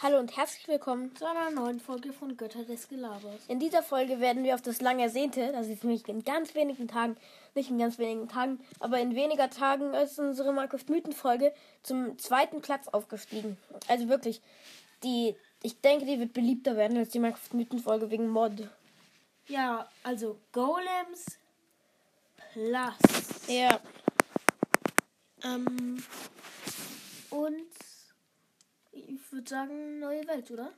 [0.00, 1.14] Hallo und herzlich willkommen.
[1.16, 3.40] zu einer neuen Folge von Götter des Gelabers.
[3.48, 6.86] In dieser Folge werden wir auf das lang ersehnte, das ist nämlich in ganz wenigen
[6.86, 7.16] Tagen,
[7.56, 11.52] nicht in ganz wenigen Tagen, aber in weniger Tagen als unsere Minecraft Mythen Folge
[11.82, 13.58] zum zweiten Platz aufgestiegen.
[13.88, 14.40] Also wirklich,
[15.02, 15.34] die,
[15.64, 18.68] ich denke, die wird beliebter werden als die Minecraft Mythen Folge wegen Mod.
[19.48, 21.38] Ja, also Golems
[22.52, 23.48] Plus.
[23.48, 23.80] Ja,
[25.42, 26.02] Ähm,
[27.30, 27.66] und
[29.08, 30.72] ich würde sagen, neue Welt, oder?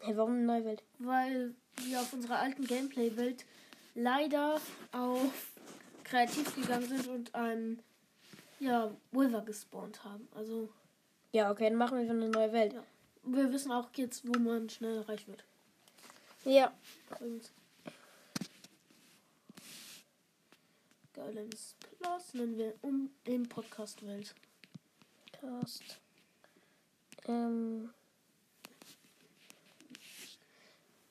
[0.00, 0.82] hey, warum eine neue Welt?
[0.98, 3.44] Weil wir auf unserer alten Gameplay-Welt
[3.94, 4.60] leider
[4.92, 5.52] auf
[6.04, 7.82] kreativ gegangen sind und einen
[8.60, 10.28] ja, Wither gespawnt haben.
[10.34, 10.68] Also
[11.32, 12.74] Ja, okay, dann machen wir eine neue Welt.
[12.74, 12.84] Ja.
[13.24, 15.44] wir wissen auch jetzt, wo man schnell reich wird.
[16.44, 16.72] Ja,
[17.18, 17.50] Und
[21.14, 24.34] Golems Plus nennen wir um in Podcast-Welt.
[25.32, 25.98] Cast.
[27.28, 27.90] Ähm,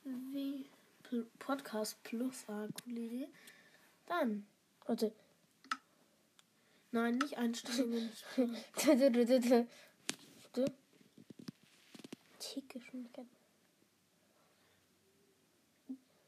[0.03, 0.69] Wie
[1.39, 3.27] Podcast Plus, ah, coole Idee.
[4.05, 4.47] Dann,
[4.85, 5.11] warte.
[6.91, 8.09] nein, nicht Einstellungen.
[12.39, 13.25] Tickgeschwindigkeit.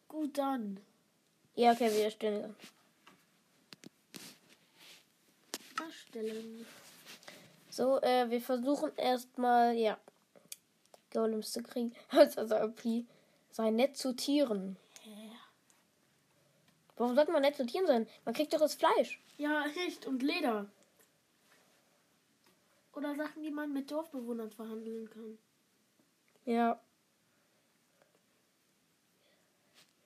[0.08, 0.80] Gut, dann.
[1.56, 2.56] Ja, okay, wir erstellen dann.
[7.78, 10.00] So, äh, wir versuchen erstmal, ja,
[11.14, 11.94] Golems zu kriegen.
[12.10, 12.82] Also, also OP.
[13.52, 14.78] Sei nett zu Tieren.
[16.96, 18.08] Warum sollte man nett zu Tieren sein?
[18.26, 19.22] Man kriegt doch das Fleisch.
[19.38, 20.08] Ja, echt.
[20.08, 20.66] Und Leder.
[22.96, 25.38] Oder Sachen, die man mit Dorfbewohnern verhandeln kann.
[26.46, 26.82] Ja.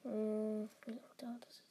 [0.04, 0.70] Hm,
[1.18, 1.62] da, das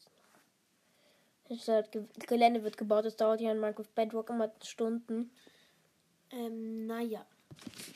[1.59, 1.69] ist.
[1.69, 5.31] Halt Ge Gelände wird gebaut, das dauert ja in Minecraft Bedrock immer Stunden.
[6.33, 7.25] Ähm, naja.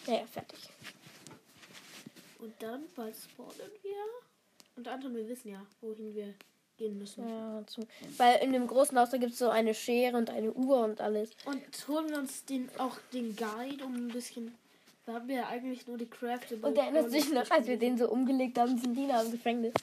[0.06, 0.58] Naja, fertig.
[2.38, 3.96] Und dann bald spawnen wir.
[4.76, 6.34] Und Anton, wir wissen ja, wohin wir
[6.76, 7.28] gehen müssen.
[7.28, 7.86] Ja, zum,
[8.16, 11.00] weil in dem großen Haus, da gibt es so eine Schere und eine Uhr und
[11.00, 11.30] alles.
[11.44, 14.54] Und holen wir uns den, auch den Guide, um ein bisschen.
[15.06, 16.66] Da haben wir ja eigentlich nur die Craftable.
[16.66, 19.74] Und erinnert sich noch, als wir den so umgelegt haben, sind Diener im Gefängnis.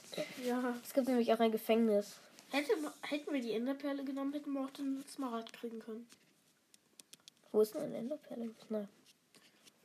[0.45, 0.75] Ja.
[0.83, 2.17] Es gibt nämlich auch ein Gefängnis.
[2.49, 6.07] Hätte, hätten wir die Enderperle genommen, hätten wir auch den Smaragd kriegen können.
[7.51, 8.51] Wo ist denn eine Enderperle?
[8.69, 8.87] Na,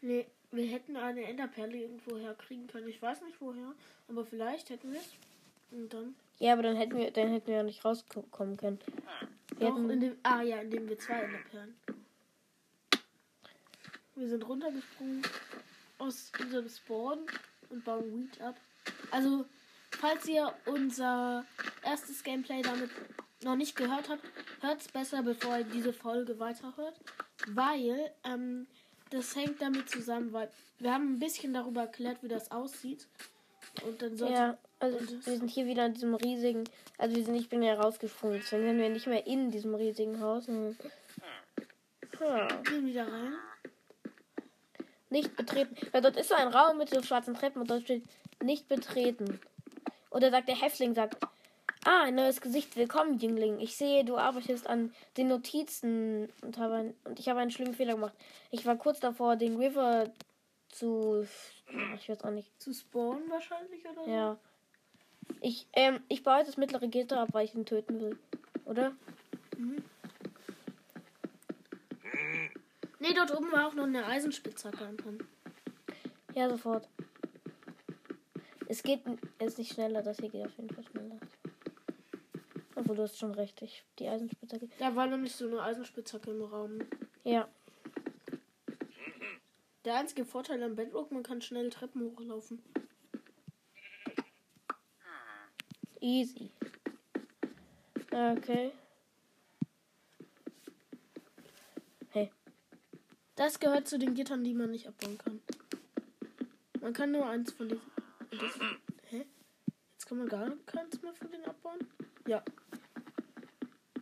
[0.03, 2.89] Nee, wir hätten eine Enderperle irgendwo herkriegen können.
[2.89, 3.75] Ich weiß nicht woher,
[4.09, 5.11] aber vielleicht hätten wir es.
[5.73, 6.15] Und dann.
[6.39, 8.79] ja, aber dann hätten wir, dann hätten wir ja nicht rauskommen können.
[9.59, 11.75] Wir Doch, hätten, in dem, ah ja, indem wir zwei Enderperlen.
[14.15, 15.23] Wir sind runtergesprungen
[15.99, 17.19] aus unserem Spawn
[17.71, 18.57] und bauen Wheat ab.
[19.11, 19.45] Also,
[19.91, 21.45] falls ihr unser
[21.83, 22.91] erstes Gameplay damit
[23.43, 24.23] noch nicht gehört habt,
[24.61, 26.95] hört es besser, bevor ihr diese Folge weiterhört.
[27.49, 28.67] Weil, ähm,
[29.11, 33.07] das hängt damit zusammen, weil wir haben ein bisschen darüber erklärt, wie das aussieht.
[33.85, 36.65] Und dann sollte ja, also wir sind hier wieder in diesem riesigen,
[36.99, 40.21] also wir sind, ich bin ja rausgesprungen, deswegen sind wir nicht mehr in diesem riesigen
[40.21, 40.47] Haus.
[40.47, 40.77] sondern-
[42.21, 43.35] Ja, gehen wieder rein.
[45.11, 45.77] nicht betreten.
[45.93, 48.05] Weil dort ist so ein Raum mit so schwarzen Treppen und dort steht
[48.43, 49.41] nicht betreten.
[50.11, 51.17] Oder sagt der Häftling, sagt,
[51.87, 53.61] ah, ein neues Gesicht, willkommen, Jüngling.
[53.61, 57.75] Ich sehe, du arbeitest an den Notizen und, habe ein, und ich habe einen schlimmen
[57.75, 58.15] Fehler gemacht.
[58.51, 60.11] Ich war kurz davor, den River
[60.69, 61.25] zu,
[61.95, 64.39] ich weiß auch nicht, Zu spawnen wahrscheinlich, oder ja.
[65.41, 68.19] Ich, ähm, ich baue jetzt das mittlere Gitter ab, weil ich ihn töten will.
[68.65, 68.93] Oder?
[72.99, 75.19] Nee, dort oben war auch noch eine Eisenspitzhacke, Anton.
[76.35, 76.89] Ja, sofort.
[78.69, 79.03] Es geht
[79.39, 81.19] es ist nicht schneller, das hier geht auf jeden Fall schneller.
[82.87, 83.61] Obwohl, du hast schon recht.
[83.63, 84.69] Ich, die Eisenspitzhacke.
[84.79, 86.79] Da war nämlich so eine Eisenspitzhacke im Raum.
[87.25, 87.49] Ja.
[89.85, 92.63] Der einzige Vorteil am Bedrock, man kann schnell Treppen hochlaufen.
[95.99, 96.53] Easy.
[98.13, 98.71] Okay.
[102.11, 102.31] Hey.
[103.35, 105.41] Das gehört zu den Gittern, die man nicht abbauen kann.
[106.81, 107.83] Man kann nur eins von diesen.
[108.31, 108.61] Das,
[109.11, 109.27] hä?
[109.95, 111.81] Jetzt kann man gar keins mehr von denen abbauen?
[112.29, 112.45] Ja.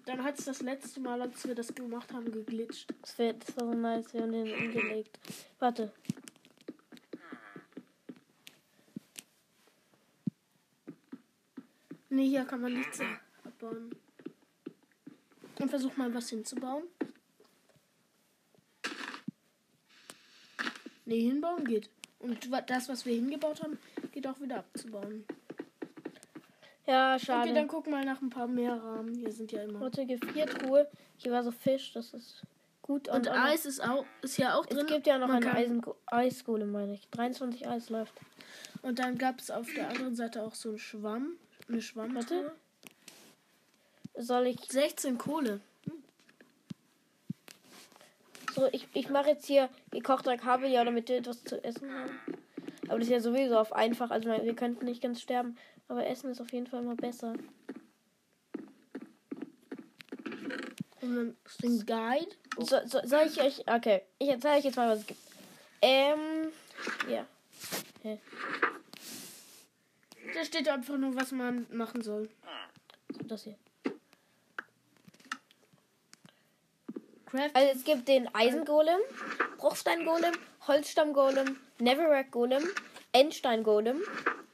[0.06, 2.92] Dann hat es das letzte Mal, als wir das gemacht haben, geglitscht.
[3.00, 4.12] Das, wär, das war so nice.
[4.12, 5.18] Wir haben den umgelegt.
[5.58, 5.92] Warte.
[12.10, 13.00] Nee, hier kann man nichts
[13.44, 13.90] abbauen.
[15.58, 16.84] Und versuch mal was hinzubauen.
[21.06, 21.88] Nee, hinbauen geht.
[22.18, 23.78] Und das, was wir hingebaut haben,
[24.12, 25.24] geht auch wieder abzubauen.
[26.86, 27.48] Ja, schade.
[27.48, 29.14] Okay, dann guck mal nach ein paar mehr Rahmen.
[29.14, 29.80] Hier sind ja immer.
[29.80, 30.88] Warte, Gefriertruhe.
[31.16, 31.92] Hier war so Fisch.
[31.94, 32.42] Das ist
[32.82, 33.08] gut.
[33.08, 34.80] Und noch- Eis ist auch ist ja auch drin.
[34.80, 37.08] Es gibt ja noch Man eine Eisen Eisgolem, meine ich.
[37.10, 38.12] 23 Eis läuft.
[38.82, 41.36] Und dann gab es auf der anderen Seite auch so einen Schwamm.
[41.68, 42.14] Eine Schwamm.
[42.14, 42.52] Warte.
[44.16, 44.60] Soll ich.
[44.70, 45.60] 16 Kohle.
[48.54, 52.10] So, ich, ich mache jetzt hier gekochter Kabeljau, damit wir etwas zu essen haben.
[52.88, 54.10] Aber das ist ja sowieso auf einfach.
[54.10, 55.56] Also wir könnten nicht ganz sterben.
[55.88, 57.34] Aber Essen ist auf jeden Fall immer besser.
[61.00, 62.34] Und dann ist ein Guide.
[62.58, 63.60] So, so, soll ich euch.
[63.66, 65.20] Okay, ich erzähle euch jetzt mal, was es gibt.
[65.82, 66.52] Ähm.
[67.08, 67.26] Ja.
[70.34, 72.28] Da steht einfach nur, was man machen soll.
[73.12, 73.56] So, das hier.
[77.34, 77.50] Craft.
[77.54, 79.00] Also es gibt den Eisengolem,
[79.58, 80.34] Bruchsteingolem,
[80.66, 82.62] Holzstammgolem, Netherrack-Golem,
[83.12, 84.00] Endsteingolem,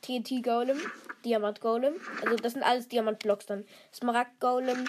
[0.03, 0.81] TNT-Golem,
[1.25, 1.94] Diamant-Golem.
[2.23, 3.65] Also das sind alles Diamant-Blocks dann.
[3.93, 4.87] Smaragd-Golem,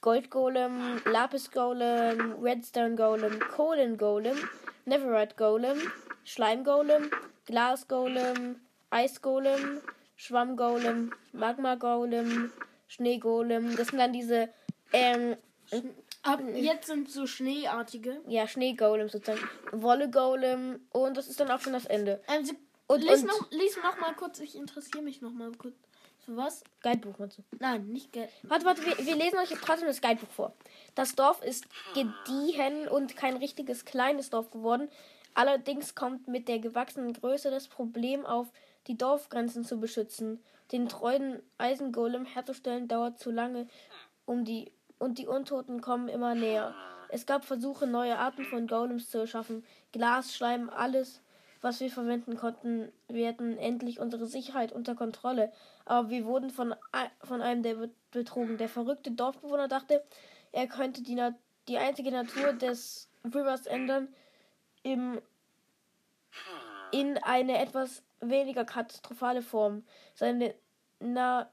[0.00, 4.36] Gold-Golem, Lapis-Golem, Redstone-Golem, Kohlen-Golem,
[4.86, 5.78] Netherite-Golem,
[6.24, 7.10] Schleim-Golem,
[7.46, 8.60] Glas-Golem,
[8.90, 9.80] Eis-Golem,
[10.16, 12.52] Schwamm-Golem, Magma-Golem,
[12.88, 13.76] Schnee-Golem.
[13.76, 14.48] Das sind dann diese
[14.92, 15.36] ähm,
[16.24, 18.20] Ab jetzt sind so schneeartige.
[18.28, 19.40] ja, Schneegolem sozusagen.
[19.72, 22.20] Wolle-Golem und das ist dann auch schon das Ende.
[22.28, 22.56] Ähm, sie,
[22.86, 25.74] Und- lies, und- noch, lies noch mal kurz, ich interessiere mich noch mal kurz.
[26.24, 26.64] Für was?
[26.82, 27.42] Guidebuch meinst du?
[27.58, 28.30] Nein, nicht Geld.
[28.44, 30.54] Warte, warte, wir, wir lesen euch trotzdem das Guidebuch vor.
[30.94, 34.88] Das Dorf ist gediehen und kein richtiges kleines Dorf geworden.
[35.34, 38.48] Allerdings kommt mit der gewachsenen Größe das Problem auf,
[38.86, 40.42] die Dorfgrenzen zu beschützen.
[40.72, 43.66] Den treuen Eisengolem herzustellen dauert zu lange,
[44.24, 44.72] um die
[45.04, 46.74] und die Untoten kommen immer näher.
[47.10, 49.64] Es gab Versuche, neue Arten von Golems zu erschaffen.
[49.92, 51.20] Glas, Schleim, alles,
[51.60, 52.90] was wir verwenden konnten.
[53.08, 55.52] Wir hatten endlich unsere Sicherheit unter Kontrolle.
[55.84, 56.74] Aber wir wurden von,
[57.22, 58.56] von einem der be- betrogen.
[58.56, 60.02] Der verrückte Dorfbewohner dachte,
[60.52, 61.34] er könnte die, Na
[61.68, 64.08] die einzige Natur des Rivers ändern,
[64.82, 65.20] im,
[66.92, 69.84] in eine etwas weniger katastrophale Form.
[70.14, 70.54] Seine
[70.98, 71.50] Na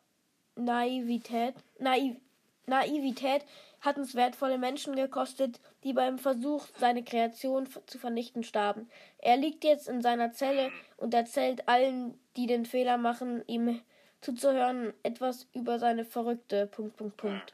[0.55, 2.17] Naivität, Naiv
[2.65, 3.43] Naivität
[3.81, 8.89] hat uns wertvolle Menschen gekostet, die beim Versuch, seine Kreation zu vernichten, starben.
[9.17, 13.81] Er liegt jetzt in seiner Zelle und erzählt allen, die den Fehler machen, ihm
[14.21, 16.67] zuzuhören, etwas über seine verrückte.
[16.67, 17.53] Punkt, Punkt, Punkt.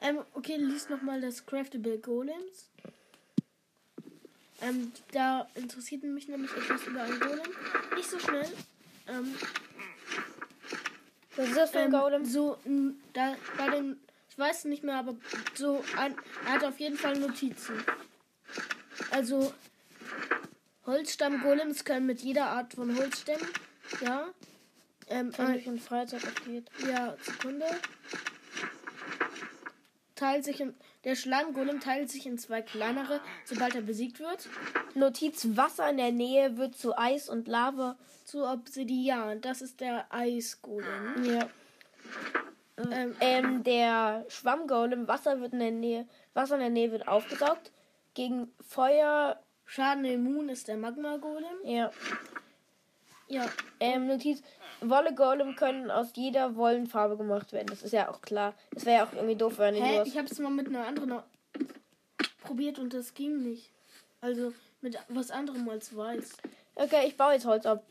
[0.00, 2.70] Ähm, okay, lies noch mal das Craftable Golems.
[4.60, 7.50] Ähm, da interessiert mich nämlich etwas über einen Golem.
[7.96, 8.46] Nicht so schnell.
[9.08, 9.34] Ähm,
[11.36, 12.24] Was ist das für ein ähm, Golem?
[12.24, 12.58] So,
[13.12, 13.98] da, bei den,
[14.28, 15.14] ich weiß nicht mehr, aber
[15.54, 16.14] so, ein,
[16.46, 17.74] er hat auf jeden Fall Notizen.
[19.10, 19.52] Also,
[20.86, 23.46] Holzstamm-Golems können mit jeder Art von Holzstämmen,
[24.00, 24.28] ja.
[25.08, 26.68] Ähm, Kann ein- durch in Freizeit aktiviert.
[26.88, 27.66] ja, Sekunde.
[30.22, 30.72] Teilt sich in,
[31.02, 34.48] der Schlangengolem teilt sich in zwei kleinere, sobald er besiegt wird.
[34.94, 37.96] Notiz: Wasser in der Nähe wird zu Eis und Lava.
[38.24, 39.40] Zu Obsidian.
[39.40, 41.24] Das ist der Eisgolem.
[41.24, 41.48] Ja.
[42.92, 47.72] Ähm, Ähm, der Schwammgolem, Wasser wird in der Nähe, Wasser in der Nähe wird aufgesaugt.
[48.14, 51.56] Gegen Feuer, Schaden immun ist der Magma-Golem.
[51.64, 51.90] ja.
[53.32, 53.48] Ja.
[53.80, 54.42] Ähm, Notiz,
[54.82, 57.68] Wolle-Golem können aus jeder Wollenfarbe gemacht werden.
[57.68, 58.54] Das ist ja auch klar.
[58.72, 60.02] Das wäre ja auch irgendwie doof, wenn Hä?
[60.04, 61.20] Ich habe es mal mit einer anderen
[62.42, 63.70] probiert und das ging nicht.
[64.20, 64.52] Also
[64.82, 66.36] mit was anderem als weiß.
[66.74, 67.82] Okay, ich baue jetzt Holz ab.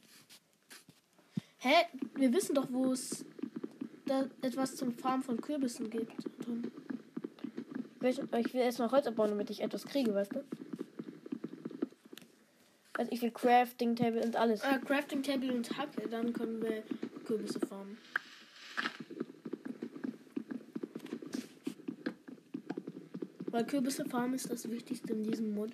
[1.57, 1.73] Hä?
[2.15, 3.25] Wir wissen doch, wo es
[4.05, 6.11] da etwas zum Farmen von Kürbissen gibt.
[6.51, 6.71] Anton.
[8.03, 10.43] Ich will, ich will erstmal Holz abbauen, damit ich etwas kriege, weißt du?
[13.01, 14.61] Also ich will Crafting Table und alles.
[14.61, 16.83] Äh, Crafting Table und Hacke, dann können wir
[17.25, 17.97] Kürbisse farmen.
[23.47, 25.71] Weil Kürbisse farmen ist das Wichtigste in diesem Mod.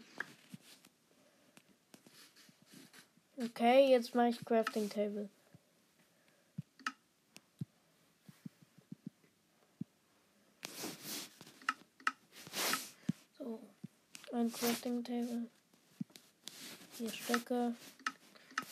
[3.35, 5.27] Okay, jetzt mache ich Crafting Table.
[13.37, 13.59] So.
[14.31, 15.49] Ein Crafting Table.
[16.97, 17.75] Hier Stöcke.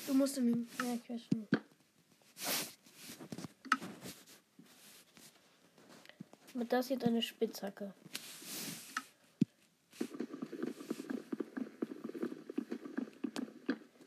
[0.07, 1.47] Du musst in Ja, ich weiß schon.
[6.53, 7.93] Mit das hier eine Spitzhacke.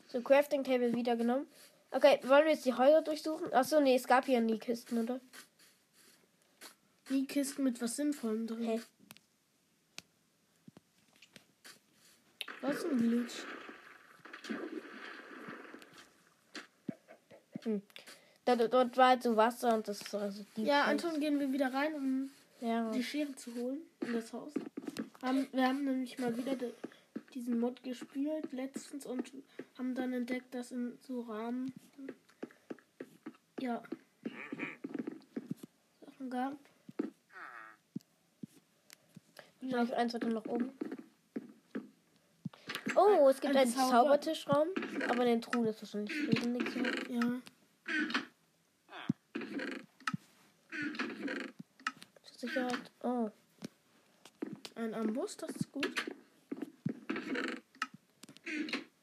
[0.07, 1.47] So, Crafting Table wieder genommen.
[1.91, 3.53] Okay, wollen wir jetzt die Häuser durchsuchen?
[3.53, 5.21] Achso, nee, es gab hier nie Kisten, oder?
[7.09, 8.63] die Kisten mit was Sinnvollem drin.
[8.63, 8.81] Hä?
[12.61, 13.45] Was ist ein Glitch?
[18.45, 20.43] Dort, dort war halt so Wasser und das ist also.
[20.55, 22.29] Ja, Anton, gehen wir wieder rein, um
[22.61, 22.89] Ja.
[22.91, 24.51] die Schere zu holen in das Haus.
[25.21, 26.71] Haben, wir haben nämlich mal wieder de,
[27.33, 29.31] diesen Mod gespielt letztens und
[29.77, 31.73] haben dann entdeckt, dass in so Rahmen
[33.61, 33.83] ja
[36.05, 36.57] Sachen gab.
[39.59, 40.71] Vielleicht eins weiter nach oben.
[42.95, 44.67] Oh, es gibt Ein einen Zauber- Zaubertischraum,
[45.09, 46.91] aber in den Truhen ist wahrscheinlich nichts mehr.
[47.09, 47.41] Ja.
[52.23, 52.91] Zur Sicherheit.
[53.03, 53.29] Oh.
[54.99, 56.05] Ein Amboss, das ist gut.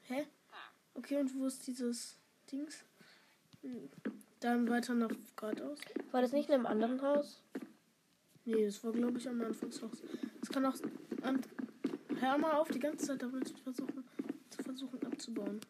[0.02, 0.26] Hä?
[0.92, 2.18] Okay, und wo ist dieses
[2.52, 2.84] Dings?
[3.62, 3.88] Hm.
[4.40, 5.78] Dann weiter nach geradeaus.
[6.10, 7.42] War das nicht in einem anderen Haus?
[8.44, 10.02] Nee, das war glaube ich am Anfangshaus.
[10.40, 10.74] Das kann auch
[11.22, 11.40] an.
[12.20, 14.04] Hör mal auf, die ganze Zeit damit zu versuchen,
[14.50, 15.60] zu versuchen abzubauen.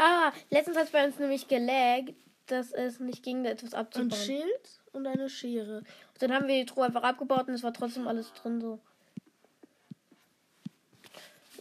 [0.00, 2.14] Ah, letztens hat es bei uns nämlich gelaggt,
[2.46, 4.20] dass es nicht ging, da etwas Ein abzubauen.
[4.20, 5.84] Schild und eine Schere.
[6.18, 8.80] Dann haben wir die Truhe einfach abgebaut und es war trotzdem alles drin so.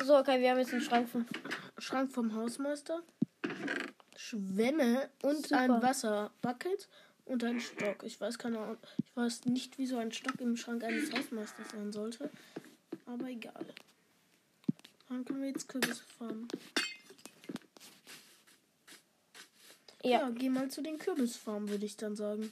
[0.04, 1.26] So, okay, wir haben jetzt einen Schrank von.
[1.78, 3.02] Schrank vom Hausmeister.
[4.16, 5.62] Schwämme und Super.
[5.62, 6.88] ein Wasserbucket
[7.26, 8.04] und ein Stock.
[8.04, 8.78] Ich weiß keine Ahnung.
[8.98, 12.32] Ich weiß nicht, wie so ein Stock im Schrank eines Hausmeisters sein sollte.
[13.06, 13.66] Aber egal.
[15.10, 16.48] Dann können wir jetzt Kürbisse farmen.
[20.10, 20.20] Ja.
[20.22, 20.30] Ja.
[20.30, 22.52] geh mal zu den Kürbisfarmen, würde ich dann sagen.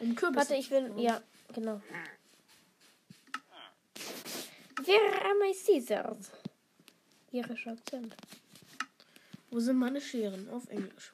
[0.00, 0.92] Um Kürbisse Warte, ich will.
[0.96, 1.20] Ja,
[1.54, 1.80] genau.
[4.84, 6.30] Where are my scissors?
[7.32, 8.14] Irischer Akzent.
[9.50, 10.48] Wo sind meine Scheren?
[10.50, 11.12] Auf Englisch.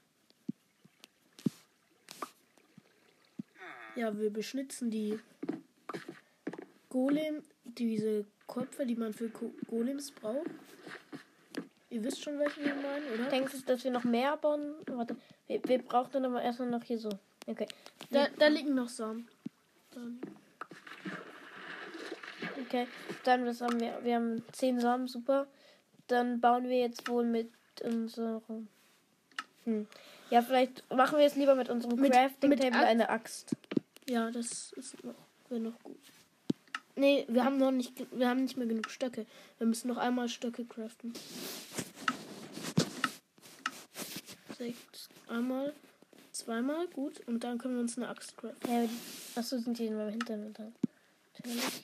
[3.96, 5.18] Ja, wir beschnitzen die
[6.90, 10.50] Golem, diese Köpfe, die man für Ko- Golems braucht.
[11.88, 13.28] Ihr wisst schon, welche wir meinen, oder?
[13.30, 14.74] Denkst du, dass wir noch mehr bauen?
[14.86, 15.16] Warte,
[15.46, 17.10] wir, wir brauchen dann aber erstmal noch hier so.
[17.46, 17.66] Okay.
[18.10, 19.28] Da, da liegen noch Samen.
[19.92, 20.20] Dann.
[22.66, 22.86] Okay.
[23.24, 23.98] Dann, was haben wir?
[24.02, 25.46] Wir haben 10 Samen, super.
[26.08, 27.50] Dann bauen wir jetzt wohl mit
[27.82, 28.68] unserem.
[29.64, 29.86] Hm.
[30.30, 33.56] Ja, vielleicht machen wir es lieber mit unserem Mit- Crafting mit Table Axt- eine Axt.
[34.08, 35.14] Ja, das ist noch,
[35.48, 35.98] wäre noch gut.
[36.94, 39.26] Nee, wir haben noch nicht, wir haben nicht mehr genug Stöcke.
[39.58, 41.12] Wir müssen noch einmal Stöcke craften.
[44.56, 44.95] Sechs,
[45.26, 45.74] einmal,
[46.32, 47.20] zweimal, gut.
[47.26, 48.70] Und dann können wir uns eine Axt craften.
[48.70, 48.88] Ja,
[49.34, 50.74] achso, sind die in meinem Hintern dran.
[51.38, 51.82] Natürlich.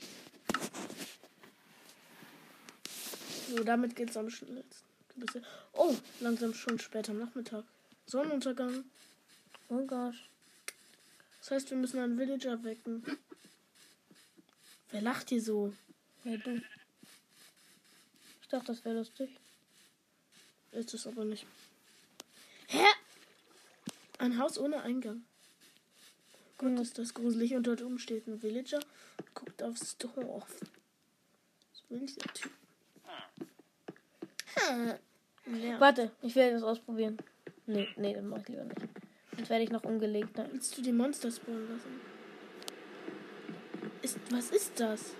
[3.48, 5.44] So, damit geht's am schnellsten.
[5.74, 7.64] Oh, langsam schon spät am Nachmittag.
[8.06, 8.84] Sonnenuntergang.
[9.68, 10.28] Oh gosh.
[11.40, 13.04] Das heißt, wir müssen einen Villager wecken.
[14.90, 15.72] Wer lacht hier so?
[16.24, 16.62] Ja, du.
[18.42, 19.30] Ich dachte, das wäre lustig.
[20.72, 21.46] Ist es aber nicht.
[22.68, 22.84] Hä?
[24.22, 25.24] Ein Haus ohne Eingang.
[26.56, 27.56] Gott, ist das gruselig.
[27.56, 28.78] Und dort oben steht ein Villager.
[29.34, 30.60] Guckt aufs Dorf.
[31.72, 32.52] Was will dieser Typ?
[34.54, 34.94] Hä?
[35.60, 35.80] Ja.
[35.80, 37.18] Warte, ich werde das ausprobieren.
[37.66, 38.80] Nee, nee, das mache ich lieber nicht.
[39.34, 40.36] Sonst werde ich noch umgelegt.
[40.36, 40.48] Ne?
[40.52, 42.00] Willst du die Monster spawnen lassen?
[44.02, 45.14] Ist, was ist das?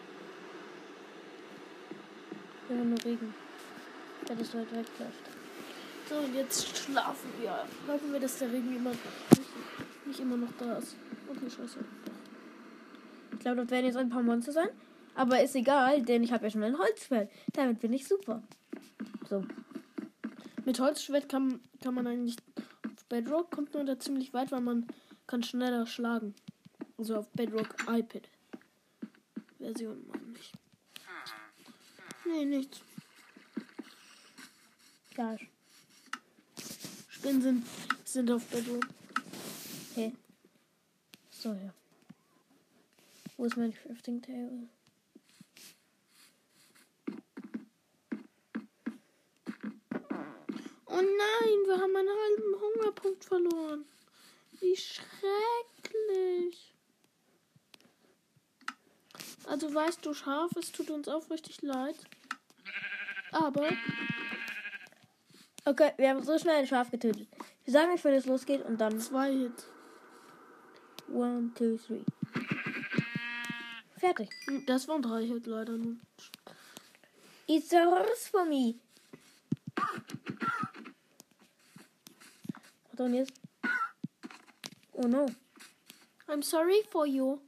[2.68, 3.35] Immer nur Regen.
[4.28, 5.32] Der das weit wegläuft.
[6.12, 7.64] So, und jetzt schlafen wir.
[7.87, 10.97] Hoffen wir, dass der Regen immer, nicht, nicht immer noch da ist.
[11.28, 11.78] Okay, scheiße.
[13.33, 14.69] Ich glaube, dort werden jetzt ein paar Monster sein.
[15.14, 17.31] Aber ist egal, denn ich habe ja schon ein Holzfell.
[17.54, 18.42] Damit bin ich super.
[19.28, 19.45] So.
[20.66, 22.37] Mit Holzschwert kann, kann man eigentlich
[22.85, 24.87] auf Bedrock kommt man da ziemlich weit, weil man
[25.26, 26.35] kann schneller schlagen.
[26.99, 28.28] Also auf Bedrock iPad.
[29.59, 30.52] Version meine ich.
[32.26, 32.83] Nee, nichts.
[35.16, 35.37] Ja.
[37.23, 37.64] Spinnen sind,
[38.05, 38.85] sind auf Bedrock.
[39.93, 40.12] Okay.
[41.31, 41.73] So, ja.
[43.37, 44.69] Wo ist mein Crafting Table?
[50.87, 53.85] Oh nein, wir haben einen halben Hungerpunkt verloren.
[54.59, 56.75] Wie schrecklich.
[59.45, 61.95] Also weißt du, Schaf, es tut uns aufrichtig leid.
[63.31, 63.71] Aber
[65.64, 67.28] Okay, wir haben so schnell ein Schaf getötet.
[67.64, 68.99] Wir sagen euch, wenn es losgeht und dann.
[68.99, 69.69] Zwei Hits.
[71.12, 72.04] One, two, three.
[73.97, 74.31] Fertig.
[74.47, 75.97] Hm, das waren drei Hits leider nur.
[77.47, 78.75] It's a horse for me.
[82.99, 83.33] Und jetzt.
[84.92, 85.26] Oh no.
[86.26, 87.40] I'm sorry for you.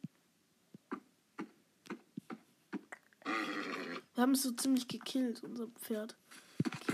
[4.14, 6.16] Wir haben es so ziemlich gekillt, unser Pferd.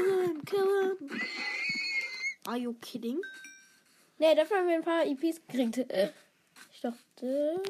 [0.00, 1.20] Kill him, kill him.
[2.46, 3.20] Are you kidding?
[4.18, 5.78] Nee, dafür haben wir ein paar EPs gekriegt.
[5.90, 6.12] Äh,
[6.72, 7.62] Ich dachte,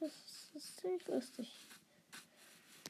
[0.00, 0.12] das
[0.54, 1.52] ist ziemlich lustig.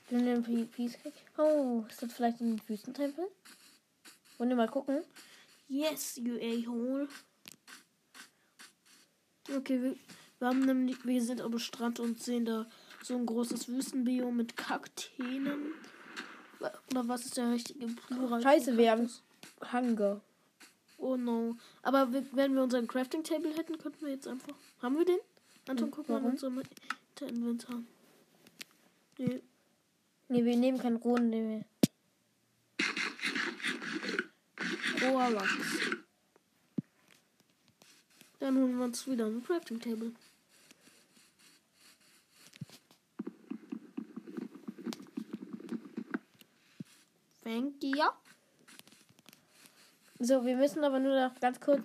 [0.09, 1.15] Wenn wir ein paar EPs kriegen.
[1.37, 3.29] Oh, ist das vielleicht ein Wüstentempel?
[4.39, 5.03] Wollen wir mal gucken?
[5.69, 7.09] Yes, you a-hole.
[9.55, 9.97] Okay, wir,
[10.39, 12.67] wir haben nämlich, wir sind am Strand und sehen da
[13.03, 15.75] so ein großes Wüstenbiom mit Kakteen.
[16.61, 18.43] Oder was ist der richtige Plural?
[18.43, 19.11] Scheiße, wir haben?
[19.73, 20.21] Hunger.
[20.99, 21.57] Oh no.
[21.83, 24.55] Aber wir, wenn wir unseren Crafting Table hätten, könnten wir jetzt einfach.
[24.83, 25.19] Haben wir den?
[25.69, 26.63] Anton, Hm, guck mal in unserem
[27.21, 27.83] Inventar.
[29.19, 29.43] Nee.
[30.29, 31.31] Nee, wir nehmen keinen rohen.
[31.31, 31.65] Nee.
[35.03, 35.53] Roher Lachs.
[38.41, 40.13] Dann holen wir uns wieder ein Crafting Table.
[47.49, 48.05] Thank you.
[50.19, 51.83] So, wir müssen aber nur noch ganz kurz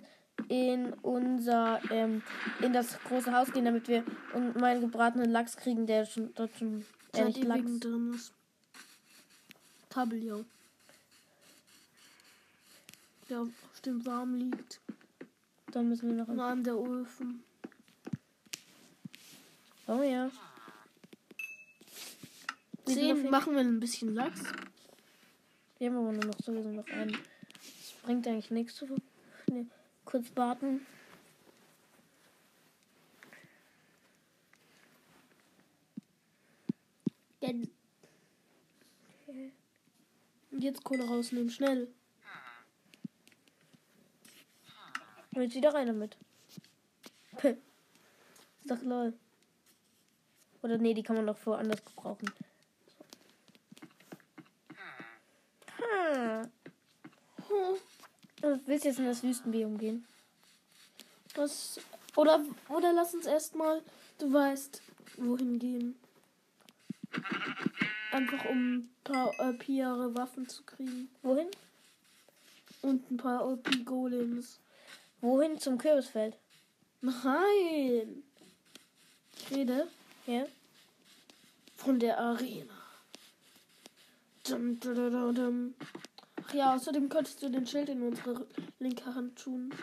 [0.48, 2.22] in unser, ähm,
[2.60, 4.04] in das große Haus gehen, damit wir
[4.34, 7.80] und meinen gebratenen Lachs kriegen, der schon dort schon, äh, nicht Lachs.
[7.80, 8.34] drin ist.
[9.88, 10.44] Kabeljau.
[13.30, 14.82] Der auf dem Samen liegt.
[15.72, 17.42] Dann müssen wir noch In ein, einem der Öfen.
[19.86, 20.30] Oh ja.
[22.84, 24.42] Zehn machen wir ein bisschen Lachs.
[25.84, 27.12] Wir haben aber nur noch sowieso noch einen.
[27.12, 28.86] Das bringt eigentlich nichts zu.
[29.50, 29.66] Nee,
[30.06, 30.86] kurz warten.
[40.52, 41.92] Jetzt Kohle rausnehmen, schnell.
[45.34, 46.16] Und jetzt wieder rein damit.
[47.36, 47.48] Puh.
[47.48, 47.58] Ist
[48.70, 49.12] doch lol.
[50.62, 52.32] Oder nee, die kann man doch woanders gebrauchen.
[56.04, 56.50] Hm.
[57.48, 57.76] Hm.
[58.54, 60.06] Du willst jetzt in das Wüstenbiom gehen?
[61.34, 61.80] Was?
[62.14, 63.82] Oder, oder lass uns erstmal,
[64.18, 64.80] du weißt,
[65.16, 65.98] wohin gehen.
[68.12, 71.10] Einfach um ein paar OP-ere Waffen zu kriegen.
[71.22, 71.48] Wohin?
[72.82, 74.60] Und ein paar OP-Golems.
[75.20, 76.36] Wohin zum Kürbisfeld?
[77.00, 78.22] Nein!
[79.36, 79.88] Ich rede
[80.26, 80.46] Ja?
[81.74, 82.72] von der Arena.
[84.48, 85.74] Dum, dum, dum, dum.
[86.54, 88.46] Ja, außerdem könntest du den Schild in unsere
[88.78, 89.74] linke Hand tun.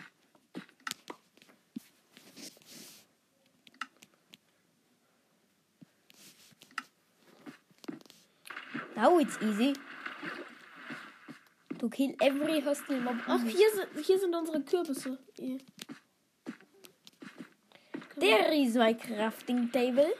[8.96, 9.74] Now it's easy.
[11.78, 13.16] To kill every hostile mob.
[13.26, 15.18] Ach, hier sind, hier sind unsere Kürbisse.
[15.38, 15.58] Eh.
[18.18, 20.14] There is my crafting table.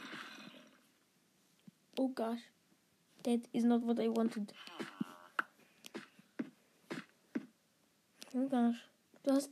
[1.97, 2.41] Oh gosh.
[3.23, 4.53] That is not what I wanted.
[8.35, 8.89] Oh gosh.
[9.25, 9.51] Du hast,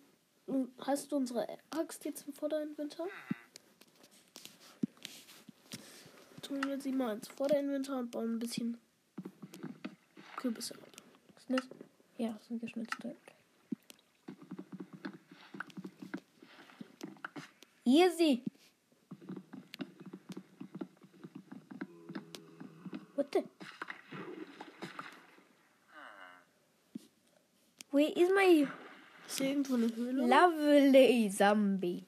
[0.79, 3.09] hast du unsere Axt jetzt im Vorderinventar?
[6.41, 8.79] Tun wir sie mal ins Vorderinventar und bauen ein bisschen
[10.37, 10.81] Kürbisse ab.
[11.37, 11.69] Ist das?
[12.17, 13.17] Ja, sind geschnitzte.
[17.85, 18.43] Easy.
[23.15, 23.45] What the?
[28.01, 28.67] Where is my
[29.27, 30.27] Ist hier irgendwo eine Höhle?
[30.27, 32.07] lovely zombie?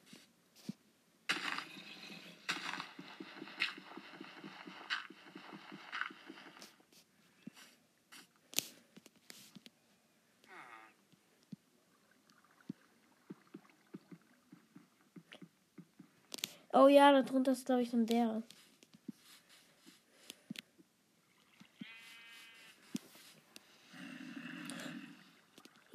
[16.73, 18.43] Oh ja, da drunter ist, glaube ich, dann der.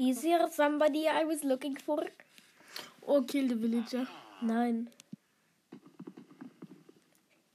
[0.07, 2.01] Is here somebody I was looking for?
[3.05, 4.07] Oh, kill the villager.
[4.41, 4.89] Nein.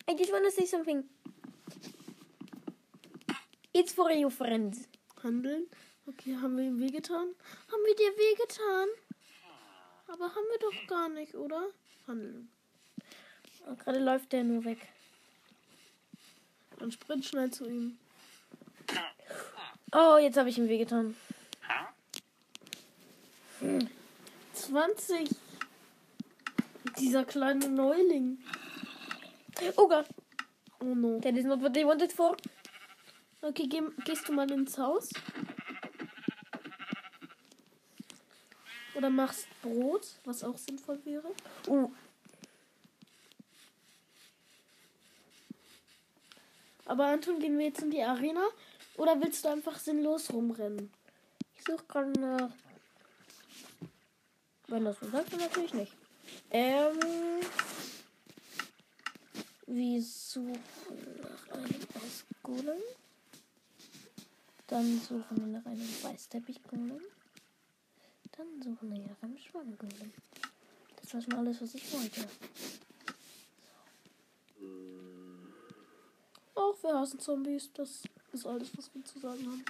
[0.06, 1.04] I just want to say something.
[3.72, 4.86] It's for you, friends.
[5.22, 5.64] Handeln.
[6.06, 7.28] Okay, haben wir ihm wehgetan?
[7.70, 8.88] Haben wir dir wehgetan?
[10.08, 11.68] Aber haben wir doch gar nicht, oder?
[12.06, 12.50] Handeln.
[13.66, 14.88] Und Gerade läuft der nur weg.
[16.78, 17.96] Dann sprint schnell zu ihm.
[19.94, 21.16] Oh, jetzt habe ich ihm wehgetan.
[24.54, 25.28] 20.
[26.98, 28.38] Dieser kleine Neuling.
[29.76, 30.06] Oh Gott,
[30.80, 31.20] Oh no.
[31.20, 32.36] that is not what they wanted for.
[33.40, 35.10] Okay, geh, gehst du mal ins Haus?
[38.94, 41.32] Oder machst Brot, was auch sinnvoll wäre.
[41.66, 41.90] Uh,
[46.92, 48.44] Aber Anton, gehen wir jetzt in die Arena?
[48.96, 50.92] Oder willst du einfach sinnlos rumrennen?
[51.56, 52.50] Ich suche gerade nach.
[54.72, 55.92] Wenn das so sagt, dann natürlich nicht.
[56.50, 56.98] Ähm.
[59.66, 60.58] Wir suchen
[61.20, 62.80] nach einem Eisgolem.
[64.66, 67.02] Dann suchen wir nach einem Weißteppichgolem.
[68.34, 70.14] Dann suchen wir nach einem Schwammgolem.
[70.96, 72.26] Das war schon alles, was ich wollte.
[76.54, 77.70] Auch wir hassen Zombies.
[77.74, 79.64] Das ist alles, was wir zu sagen haben.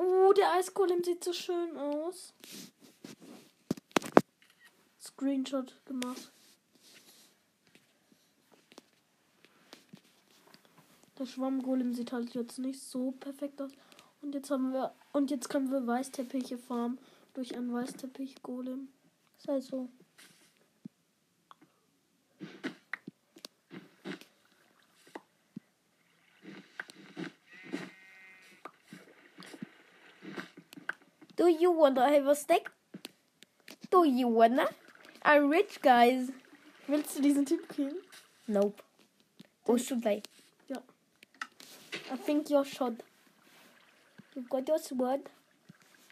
[0.00, 2.32] Oh, der Eisgolem sieht so schön aus.
[5.00, 6.30] Screenshot gemacht.
[11.18, 13.72] Der Schwammgolem sieht halt jetzt nicht so perfekt aus.
[14.20, 16.98] Und jetzt haben wir und jetzt können wir Weißteppiche farmen
[17.34, 18.88] durch einen Weißteppich-Golem.
[19.38, 19.88] Ist halt so.
[31.58, 32.68] You wanna have a steak?
[33.90, 34.68] Do you wanna?
[35.24, 36.30] I'm rich, guys.
[36.86, 37.96] Willst du diesen Typ killen?
[38.46, 38.82] Nope.
[39.66, 40.22] Or should I?
[40.68, 40.78] Ja.
[42.10, 43.02] I think you should.
[44.34, 45.28] You've got your sword.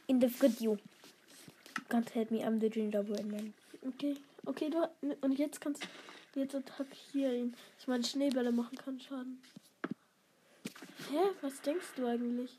[0.09, 0.79] And they've got you.
[1.89, 3.55] Can't help me, I'm the gingerbread man.
[3.87, 4.17] Okay.
[4.47, 4.89] Okay, du
[5.23, 5.87] und jetzt kannst
[6.35, 7.57] jetzt attackiere ihn.
[7.79, 9.41] Ich meine Schneebälle machen kann Schaden.
[11.11, 11.31] Hä?
[11.41, 12.59] Was denkst du eigentlich?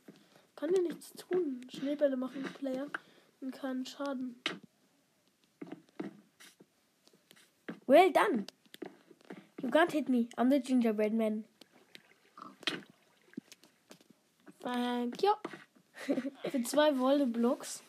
[0.58, 1.62] Kann dir nichts tun.
[1.70, 2.88] Schneebälle machen Player
[3.42, 4.42] und keinen Schaden.
[7.86, 8.48] Well done.
[9.62, 10.30] You can't hit me.
[10.36, 11.46] I'm the gingerbread man.
[14.62, 15.34] Thank you.
[16.50, 17.84] Für zwei Wolle-Blocks.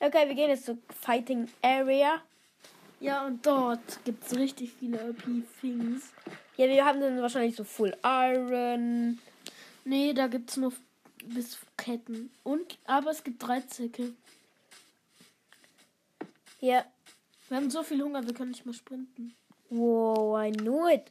[0.00, 2.22] Okay, wir gehen jetzt zur Fighting Area.
[3.00, 6.12] Ja, und dort gibt es richtig viele OP-Things.
[6.58, 9.20] Ja, wir haben dann wahrscheinlich so Full Iron.
[9.84, 10.72] Nee, da gibt es nur
[11.24, 12.32] bis Ketten.
[12.42, 14.16] Und, aber es gibt drei Zirkel.
[16.60, 16.84] Ja.
[17.48, 19.36] Wir haben so viel Hunger, wir können nicht mehr sprinten.
[19.70, 21.04] Wow, I knew it.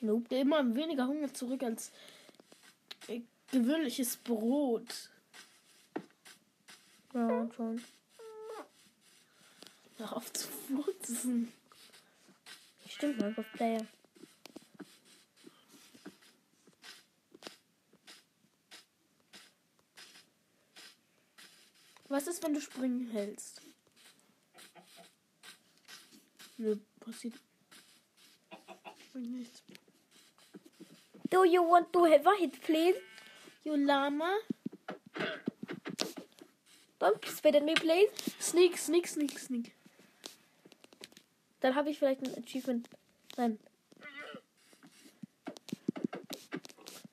[0.00, 0.34] Nope.
[0.34, 1.92] Immer weniger Hunger zurück als
[3.06, 3.20] äh,
[3.52, 5.10] gewöhnliches Brot.
[7.12, 7.82] Ja, schon.
[9.96, 11.52] Hör auf zu furzen.
[12.88, 13.86] Stimmt, Minecraft Player.
[22.08, 23.60] Was ist, wenn du springen hältst?
[26.56, 27.34] Nö, passiert
[29.14, 29.62] nichts.
[31.30, 32.98] Do you want to have a hit, please?
[33.64, 34.38] You Lama.
[37.00, 38.10] Don't spit me, please.
[38.38, 39.72] Sneak, sneak, sneak, sneak.
[41.60, 42.88] Dann habe ich vielleicht ein Achievement.
[43.36, 43.58] Nein.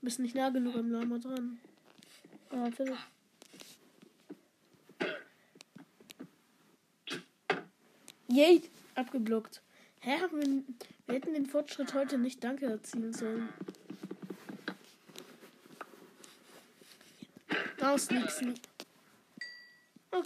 [0.02, 1.60] Bist nicht nah genug am Lama dran.
[2.52, 3.00] Ja, natürlich.
[8.28, 8.62] Yay!
[8.96, 9.62] Abgeblockt.
[10.00, 10.64] Hä, wir,
[11.06, 13.50] wir hätten den Fortschritt heute nicht Danke erzielen sollen.
[17.82, 18.58] Oh, sneak, sneak.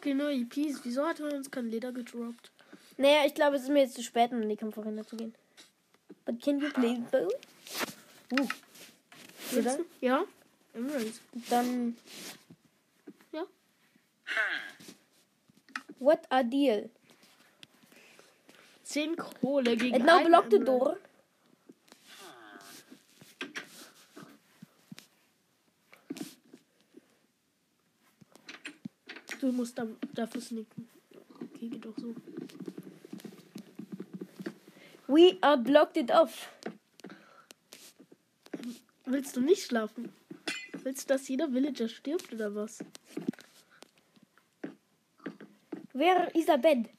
[0.02, 0.84] Okay, neue EPs.
[0.84, 2.52] Wieso hat er uns kein Leder gedroppt?
[2.98, 5.36] Naja, ich glaube, es ist mir jetzt zu spät, um in die Kampfarena zu gehen.
[6.26, 7.30] But can you play bow?
[8.32, 8.48] Uh.
[9.52, 9.86] Du?
[10.00, 10.24] Ja?
[10.74, 11.22] Emeralds.
[11.52, 11.96] Dann.
[13.32, 13.44] Ja.
[16.00, 16.90] What a deal.
[18.86, 20.98] 10 Kohle gegen And now block the door.
[29.42, 30.88] Du musst da, dafür sneaken.
[31.42, 32.14] Okay, geht doch so.
[35.08, 36.48] We are blocked it off.
[39.06, 40.14] Willst du nicht schlafen?
[40.84, 42.84] Willst du, dass jeder Villager stirbt oder was?
[45.94, 46.90] Where is a bed?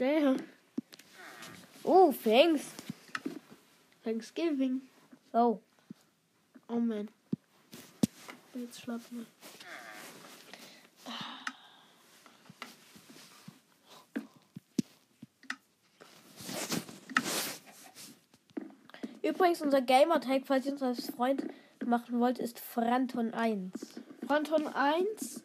[0.00, 0.36] Der
[1.84, 2.72] Oh, thanks.
[4.02, 4.80] Thanksgiving.
[5.32, 5.60] Oh.
[6.68, 7.08] Oh man.
[8.54, 9.35] Jetzt schlafen wir.
[19.36, 21.44] Übrigens, unser Gamertag, falls ihr uns als Freund
[21.84, 23.68] machen wollt, ist Franton1.
[24.26, 25.42] Phantom 1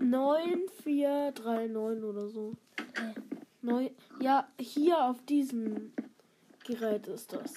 [0.00, 2.52] 9439 oder so.
[2.98, 3.14] Hä?
[3.62, 3.88] Neu
[4.20, 5.94] ja, hier auf diesem
[6.66, 7.54] Gerät ist das.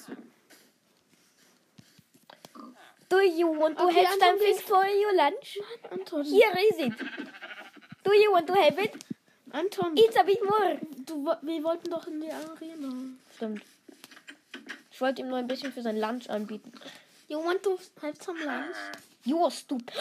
[3.10, 4.62] Do you want to Okay, have Anton, something please.
[4.62, 5.60] for your lunch?
[5.92, 6.24] Anton.
[6.24, 6.94] Here is it.
[8.06, 8.94] Do you want to have it?
[9.52, 9.98] Anton.
[9.98, 10.80] Eat a bit more.
[11.06, 12.94] Du, wir wollten doch in die Arena.
[13.36, 13.62] Stimmt.
[15.00, 16.74] Ich wollte ihm nur ein bisschen für sein Lunch anbieten.
[17.30, 18.76] You want to have some lunch?
[19.24, 19.96] You are stupid.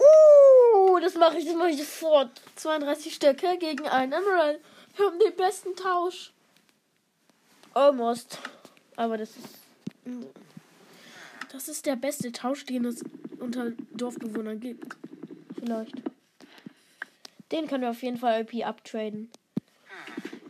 [0.00, 2.30] Uh, das mache ich, das mache ich sofort.
[2.56, 4.62] 32 Stöcke gegen einen Emerald.
[4.96, 6.32] Wir haben den besten Tausch.
[7.74, 8.38] Almost.
[8.96, 9.58] Aber das ist.
[11.52, 13.04] Das ist der beste Tausch, den es
[13.40, 14.96] unter Dorfbewohnern gibt.
[15.58, 15.96] Vielleicht.
[17.52, 19.30] Den können wir auf jeden Fall LP uptraden.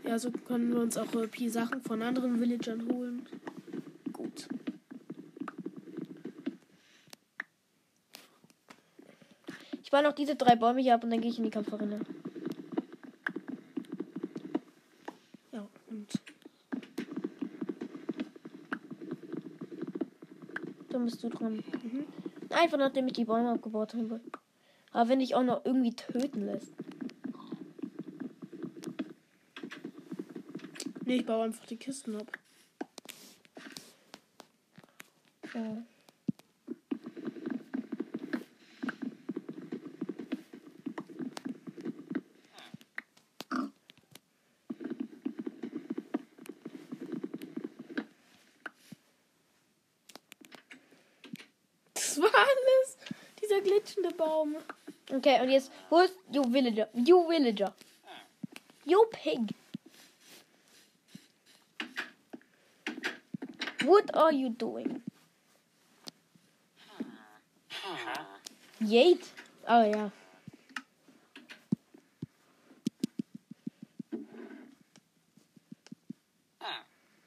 [0.04, 3.26] Ja, so können wir uns auch OP-Sachen von anderen Villagern holen.
[4.24, 4.48] Gut.
[9.82, 12.00] Ich baue noch diese drei Bäume hier ab und dann gehe ich in die Kampfarena.
[15.52, 16.08] Ja, und
[20.88, 21.62] Dann bist du dran.
[21.82, 22.06] Mhm.
[22.50, 24.20] Einfach nachdem ich die Bäume abgebaut habe.
[24.92, 26.72] Aber wenn ich auch noch irgendwie töten lässt.
[31.04, 32.26] nee, ich baue einfach die Kisten ab.
[35.54, 35.60] Ja.
[51.94, 52.96] Das war alles.
[53.40, 54.56] Dieser glitschende Baum.
[55.12, 56.88] Okay, und jetzt, wo ist you Villager?
[56.94, 57.72] You Villager.
[58.84, 59.54] You Pig.
[63.84, 65.02] What are you doing?
[68.86, 69.26] Yate?
[69.66, 70.10] Oh ja.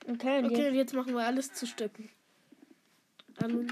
[0.10, 2.10] Okay, und Okay, jetzt, und jetzt machen wir alles zu Stücken.
[3.38, 3.68] An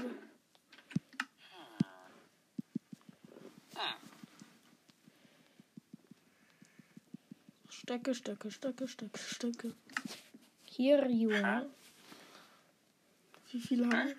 [7.70, 9.72] Stöcke, Stöcke, Stöcke, Stöcke, Stöcke.
[10.76, 11.66] here you are.
[13.52, 14.16] Wie viele haben wir?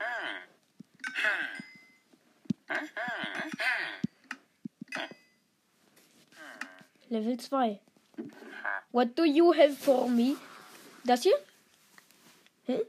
[7.09, 7.79] Level 2.
[8.91, 10.35] What do you have for me?
[11.05, 11.37] Das hier?
[12.65, 12.85] Hä?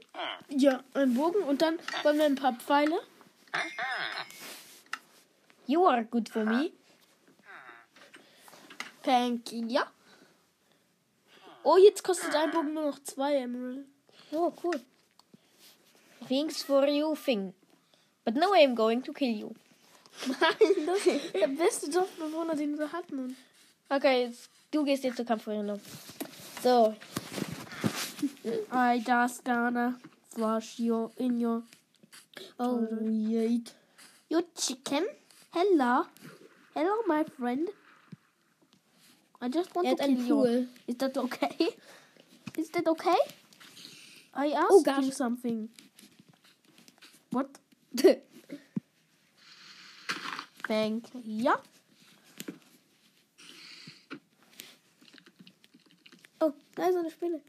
[0.49, 2.99] Ja, ein Bogen und dann wollen wir ein paar Pfeile.
[5.67, 6.71] You are good for me.
[9.03, 9.65] Thank you.
[9.67, 9.89] Ja.
[11.63, 13.85] Oh, jetzt kostet ein Bogen nur noch zwei Emerald.
[14.31, 14.81] Oh, cool.
[16.27, 17.53] Thanks for you thing.
[18.25, 19.55] But now I am going to kill you.
[20.27, 23.37] Nein, das ist der beste Dorfbewohner, den wir hatten.
[23.91, 25.79] Okay, jetzt, du gehst jetzt zur Kampfarena.
[26.61, 26.95] So,
[28.71, 29.99] I just gonna
[30.29, 31.63] flush you in your
[32.59, 33.73] oh, yate.
[34.29, 35.07] Your chicken?
[35.51, 36.05] Hello.
[36.75, 37.67] Hello, my friend.
[39.41, 40.67] I just want er to kill einen you.
[40.85, 41.69] Is that okay?
[42.57, 43.17] Is that okay?
[44.35, 45.05] I asked Oh, gosh.
[45.05, 45.69] you something.
[47.31, 47.47] What?
[50.67, 51.59] Thank ja.
[56.39, 57.41] Oh, da ist eine Spinne.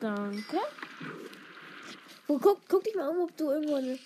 [0.00, 0.58] Danke.
[2.26, 3.98] Oh, guck, guck dich mal um, ob du irgendwo eine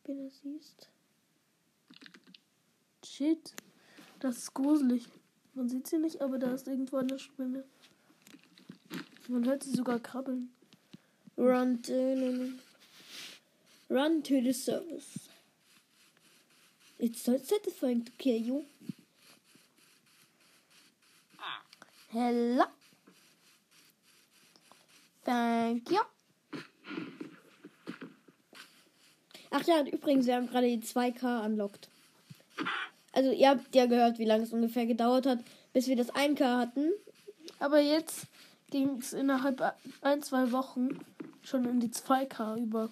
[0.00, 0.88] Spinne siehst.
[3.04, 3.54] Shit.
[4.20, 5.06] Das ist gruselig.
[5.54, 7.64] Man sieht sie nicht, aber da ist irgendwo eine Spinne.
[9.28, 10.50] Man hört sie sogar krabbeln.
[11.36, 12.52] Run to,
[13.90, 15.28] run to the service.
[16.98, 18.64] It's so satisfying to kill you.
[22.18, 22.64] Hello.
[25.22, 26.00] Thank you.
[29.50, 31.90] Ach ja, und übrigens, wir haben gerade die 2K unlocked.
[33.12, 35.40] Also, ihr habt ja gehört, wie lange es ungefähr gedauert hat,
[35.74, 36.90] bis wir das 1K hatten.
[37.58, 38.28] Aber jetzt
[38.70, 39.62] ging es innerhalb
[40.00, 40.98] ein, zwei Wochen
[41.42, 42.88] schon in die 2K über.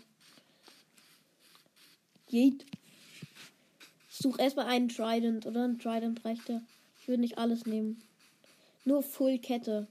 [2.27, 2.67] Geht.
[4.11, 5.65] Such erstmal einen Trident, oder?
[5.65, 6.61] Ein Trident reicht ja.
[7.01, 8.03] Ich würde nicht alles nehmen.
[8.85, 9.89] Nur Full Kette.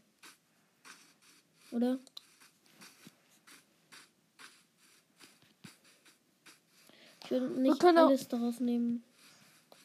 [1.71, 1.99] Oder?
[7.23, 9.03] Ich würde nicht können auch- alles daraus nehmen.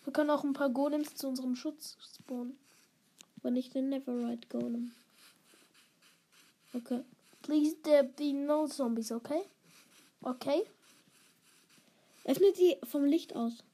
[0.04, 2.58] Wir können auch ein paar Golems zu unserem Schutz spawnen.
[3.38, 4.92] Aber nicht den Neverride Golem.
[6.74, 7.02] Okay.
[7.42, 9.42] Please, there be no zombies, okay?
[10.20, 10.64] Okay?
[12.24, 13.64] Öffnet sie vom Licht aus.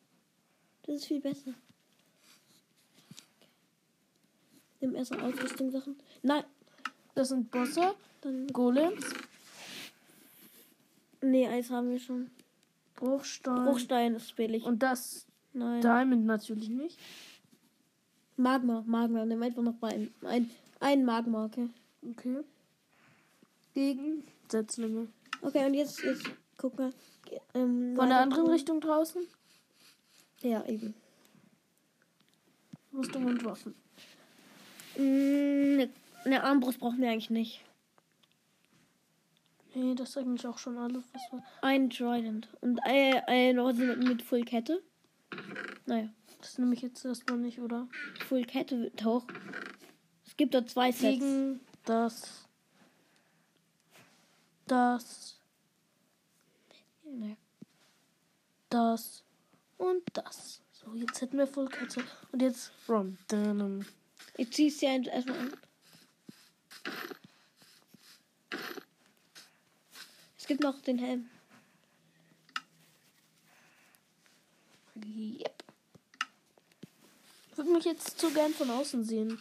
[0.82, 1.54] Das ist viel besser.
[4.84, 5.96] Nimm erst Ausrüstung Sachen.
[6.22, 6.44] Nein.
[7.14, 8.46] Das sind Bosse, Dann.
[8.48, 9.14] Golems.
[11.22, 12.30] Nee, Eis haben wir schon.
[12.96, 13.64] Bruchstein.
[13.64, 14.62] Bruchstein ist billig.
[14.62, 15.80] Und das Nein.
[15.80, 16.98] Diamond natürlich nicht.
[18.36, 19.24] Magma, Magma.
[19.24, 21.70] Nimm einfach noch ein, ein, ein Magma, okay?
[22.10, 22.40] Okay.
[23.72, 25.08] Gegen Setzlinge.
[25.40, 26.26] Okay, und jetzt, jetzt
[26.58, 26.92] guck mal.
[27.54, 28.48] Ähm, Von der anderen.
[28.48, 29.22] Richtung draußen.
[30.42, 30.92] Ja, eben.
[32.92, 33.74] Rüstung und Waffen.
[34.96, 35.90] Eine
[36.24, 37.64] ne Armbrust brauchen wir eigentlich nicht.
[39.74, 41.42] Nee, das ist eigentlich auch schon alles, was wir.
[41.62, 42.48] Ein Trident.
[42.60, 44.82] Und äh, eine Hose mit, mit Full Kette.
[45.86, 46.08] Naja,
[46.40, 47.88] Das nehme ich jetzt erstmal nicht, oder?
[48.28, 49.26] Full Kette wird hoch.
[50.26, 51.18] Es gibt dort zwei Sets.
[51.18, 52.46] Gegen das.
[54.66, 55.40] Das.
[57.04, 57.36] Naja.
[58.70, 59.24] Das.
[59.76, 60.62] Und das.
[60.72, 62.02] So, jetzt hätten wir Vollkette.
[62.32, 63.18] Und jetzt Ron.
[63.28, 63.86] Dun.
[64.36, 65.56] Ich zieh's dir ein- erstmal an.
[70.36, 71.30] Es gibt noch den Helm.
[74.96, 75.64] Yep.
[77.50, 79.40] Ich würde mich jetzt so gern von außen sehen.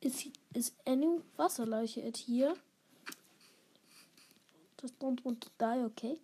[0.00, 2.56] Ist, ist eine Wasserleiche at hier?
[4.78, 6.18] Das don't want to die, okay?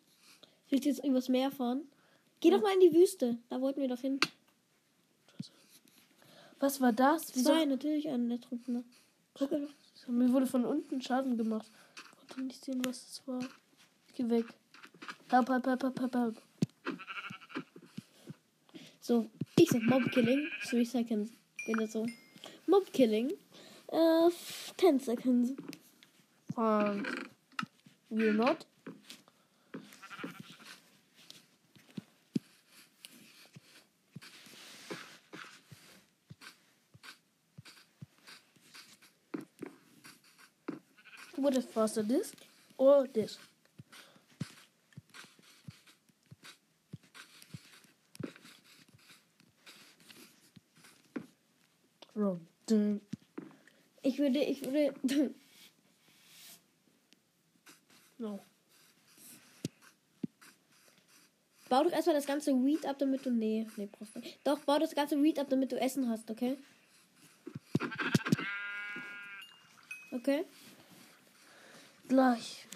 [0.68, 1.88] Willst du jetzt irgendwas mehr fahren?
[2.40, 3.38] Geh doch mal in die Wüste.
[3.48, 4.18] Da wollten wir doch hin.
[6.60, 7.34] Was war das?
[7.34, 7.50] Wieso?
[7.50, 8.82] Zwei, natürlich ein Ertrunkener.
[9.34, 9.68] Guck mal.
[10.08, 11.70] Mir wurde von unten Schaden gemacht.
[11.96, 13.40] Ich konnte nicht sehen, was es war.
[14.08, 14.46] Ich geh weg.
[15.28, 16.42] Help, help, help, help, help, help.
[19.00, 20.48] So, ich sag Mob Killing.
[20.70, 21.30] 3 Seconds.
[21.66, 22.06] Wieder so.
[22.66, 23.32] Mob Killing.
[23.88, 24.30] Äh,
[24.76, 25.52] 10 Seconds.
[26.56, 27.06] And
[28.10, 28.66] we're not.
[41.38, 42.32] What is faster, this
[42.76, 43.38] or this?
[52.14, 52.40] Wrong.
[54.02, 55.34] Ich würde, ich würde.
[58.18, 58.40] No.
[61.68, 63.30] Bau doch erstmal das ganze Weed ab, damit du.
[63.30, 64.22] Nee, nee, brauchst du.
[64.42, 66.58] Doch, bau das ganze Weed ab, damit du Essen hast, okay?
[70.10, 70.44] Okay?
[72.08, 72.66] Gleich.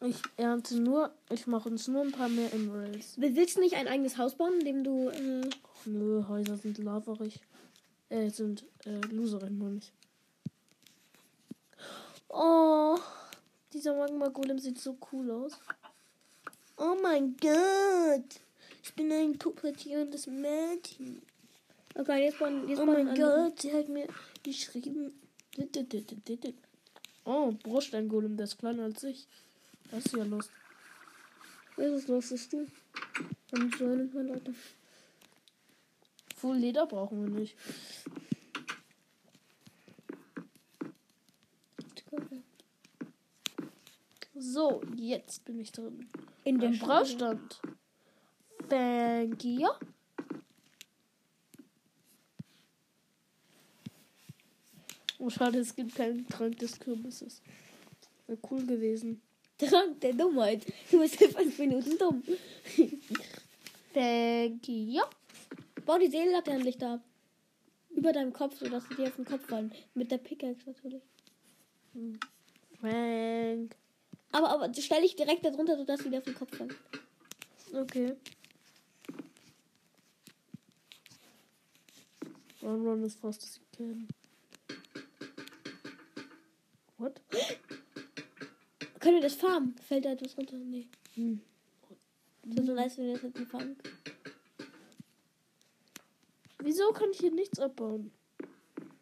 [0.00, 3.14] Ich ernte nur, ich mache uns nur ein paar mehr Emeralds.
[3.16, 5.08] Willst du nicht ein eigenes Haus bauen, in dem du.
[5.10, 7.40] Äh, Och, nö, Häuser sind laverig.
[8.08, 9.92] Äh, sind äh, loserin, meine ich.
[12.28, 12.98] Oh,
[13.72, 15.52] dieser Magma-Golem sieht so cool aus.
[16.76, 18.40] Oh mein Gott.
[18.82, 21.22] Ich bin ein pubertierendes Mädchen.
[21.94, 22.68] okay, jetzt bauen.
[22.68, 24.08] Jetzt Oh bauen mein Gott, sie hat mir
[24.42, 25.12] geschrieben.
[27.24, 29.26] Oh, Bruchstein-Golem, der ist kleiner als ich.
[29.90, 30.50] Das ist ja los.
[31.76, 32.66] Was ist los, ist du?
[33.52, 34.54] Und so nimmt man Leute.
[36.36, 37.56] Full Leder brauchen wir nicht.
[44.34, 46.08] So, jetzt bin ich drin.
[46.44, 47.60] In der Im Braustand.
[48.68, 49.68] Thank you.
[55.22, 57.42] Oh, schade, es gibt keinen Trank des Kürbisses.
[58.26, 59.22] Wäre cool gewesen.
[59.56, 60.66] Trank der Dummheit.
[60.90, 62.24] Du bist in fünf Minuten dumm.
[63.94, 65.00] Thank you.
[65.86, 67.04] Bau die Seelenlaterne nicht ab.
[67.90, 69.70] Über deinem Kopf, sodass sie dir auf den Kopf fallen.
[69.94, 71.02] Mit der Pickaxe natürlich.
[72.80, 73.76] Frank.
[74.32, 76.74] Aber, aber stell dich direkt darunter, sodass sie dir auf den Kopf fallen.
[77.72, 78.16] Okay.
[82.60, 84.08] Run, run as fast as you can.
[87.02, 87.20] What?
[89.00, 89.74] Können wir das farmen?
[89.88, 90.56] Fällt da etwas runter?
[90.56, 90.86] Nee.
[91.14, 91.40] Hm.
[92.44, 93.96] Das so nice, wenn wir das jetzt nicht farmen können.
[96.60, 98.12] Wieso kann ich hier nichts abbauen?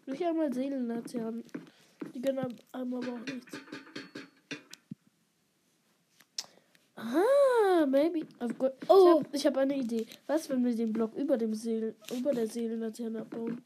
[0.06, 1.44] Nicht einmal Seelenlaternen.
[2.14, 3.58] Die gönnen einem- einem aber auch nichts.
[6.96, 8.26] Ah, maybe.
[8.88, 9.22] Oh.
[9.32, 10.06] Ich habe hab eine Idee.
[10.26, 13.62] Was, wenn wir den Block über dem Seelen, über der Seelenlaterne abbauen?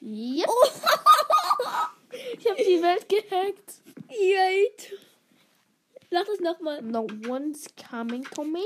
[0.00, 0.46] Ja.
[2.38, 2.62] Ich habe
[3.34, 3.80] gehackt.
[4.10, 4.92] Yeit.
[6.10, 6.82] Sag das nochmal.
[6.82, 8.64] No one's coming to me.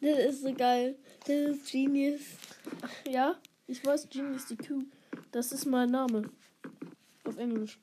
[0.00, 0.96] Das ist so geil.
[1.20, 2.20] Das ist genius.
[3.08, 3.36] Ja,
[3.66, 4.84] ich weiß, Genius die Q.
[5.32, 6.30] Das ist mein Name.
[7.24, 7.78] Auf Englisch.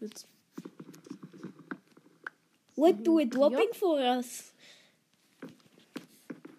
[0.00, 0.26] Witz.
[2.74, 3.74] What do it dropping Ja.
[3.74, 4.52] for us?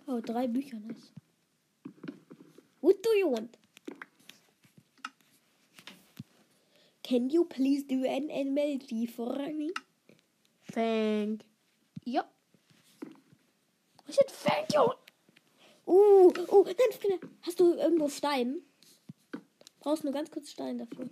[0.08, 1.12] Oh, drei Bücher, nice.
[2.82, 3.58] What do you want?
[7.08, 9.72] Can you please do an MLG for me?
[10.74, 11.45] Thank.
[12.03, 12.26] Ja.
[14.08, 14.91] Ich said thank you.
[15.86, 18.62] Uh, uh, nein, Frieda, hast du irgendwo Stein?
[19.80, 21.10] Brauchst nur ganz kurz Stein dafür.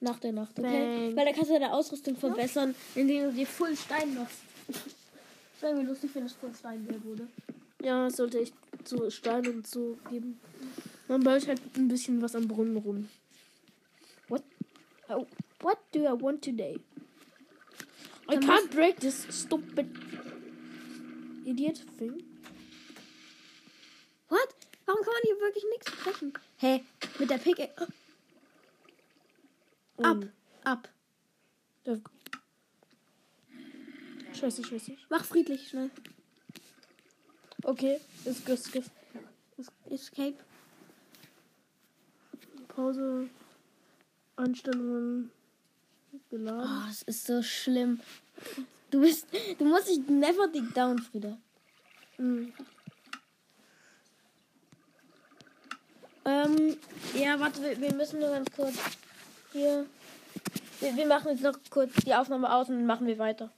[0.00, 0.68] Nach der Nacht, okay?
[0.70, 1.16] Thanks.
[1.16, 4.40] Weil da kannst du deine Ausrüstung verbessern, indem du dir Full Stein machst.
[4.68, 7.26] Das wäre irgendwie lustig, wenn es Full Stein wäre, wurde.
[7.82, 8.52] Ja, das sollte ich
[8.84, 10.38] zu Stein und so geben.
[11.08, 13.08] Man baut halt ein bisschen was am Brunnen rum.
[15.06, 15.18] What?
[15.18, 15.26] Oh,
[15.60, 16.76] what do I want today?
[18.28, 19.86] I Dann can't break this stupid
[21.46, 22.22] idiot thing.
[24.28, 24.54] What?
[24.86, 26.32] Warum kann man hier wirklich nichts brechen?
[26.58, 26.84] Hä?
[27.18, 27.70] Mit der Picke.
[29.98, 30.32] Ab, Und-
[30.64, 30.88] ab.
[31.84, 31.98] Da-
[34.34, 34.96] Scheiße, scheiße.
[35.10, 35.90] Mach friedlich schnell.
[37.62, 38.90] Okay, ist- ist-
[39.88, 40.36] Escape.
[42.68, 43.28] Pause.
[44.36, 45.30] Einstellungen.
[46.30, 46.62] Geladen.
[46.64, 48.00] Oh, das ist so schlimm.
[48.90, 49.26] Du bist.
[49.58, 51.36] Du musst dich never dig down, Frieda.
[52.18, 52.52] Mhm.
[56.24, 56.76] Ähm,
[57.14, 58.74] ja, warte, wir, wir müssen nur ganz kurz
[59.52, 59.86] hier.
[60.80, 63.50] Wir, wir machen jetzt noch kurz die Aufnahme aus und machen wir weiter.